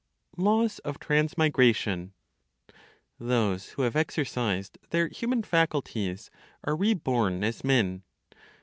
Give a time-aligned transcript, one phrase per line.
[0.35, 2.13] LAWS OF TRANSMIGRATION.
[3.19, 6.31] Those who have exercised their human faculties
[6.63, 8.01] are re born as men.